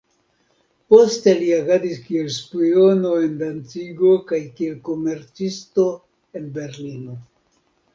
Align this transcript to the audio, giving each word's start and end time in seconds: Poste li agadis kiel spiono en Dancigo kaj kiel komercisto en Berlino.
Poste 0.93 1.33
li 1.41 1.49
agadis 1.57 1.99
kiel 2.07 2.33
spiono 2.39 3.13
en 3.27 3.37
Dancigo 3.45 4.17
kaj 4.33 4.43
kiel 4.59 4.83
komercisto 4.93 5.91
en 6.39 6.55
Berlino. 6.61 7.25